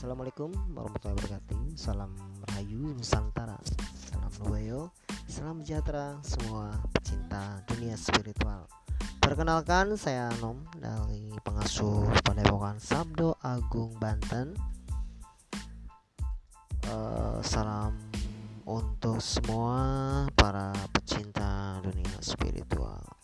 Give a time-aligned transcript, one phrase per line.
[0.00, 1.76] Assalamualaikum warahmatullahi wabarakatuh.
[1.76, 2.16] Salam
[2.48, 3.60] Rahayu Nusantara
[4.08, 4.88] Salam Nuwayo
[5.28, 8.64] Salam sejahtera semua pecinta dunia spiritual.
[9.20, 14.56] Perkenalkan saya Anom dari pengasuh Pandepokan Sabdo Agung Banten.
[16.88, 17.92] Uh, Salam
[18.64, 23.19] untuk semua para pecinta dunia spiritual.